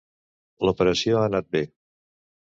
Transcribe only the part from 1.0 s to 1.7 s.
ha anat bé.